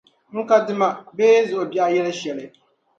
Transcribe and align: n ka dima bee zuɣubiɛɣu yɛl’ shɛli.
n 0.33 0.35
ka 0.47 0.55
dima 0.65 0.87
bee 1.17 1.37
zuɣubiɛɣu 1.49 1.91
yɛl’ 1.95 2.07
shɛli. 2.19 2.45